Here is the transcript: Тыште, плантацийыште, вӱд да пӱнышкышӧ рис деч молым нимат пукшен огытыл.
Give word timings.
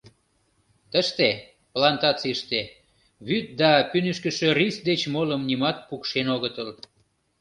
Тыште, 0.91 1.29
плантацийыште, 1.73 2.59
вӱд 3.27 3.45
да 3.61 3.71
пӱнышкышӧ 3.91 4.49
рис 4.57 4.77
деч 4.89 5.01
молым 5.15 5.41
нимат 5.49 5.77
пукшен 5.87 6.27
огытыл. 6.35 6.69